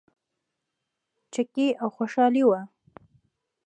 [1.33, 2.61] چکې او خوشحالي وه.